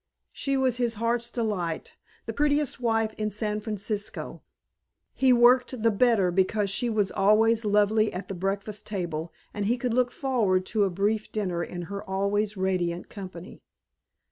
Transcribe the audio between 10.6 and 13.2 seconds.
to a brief dinner in her always radiant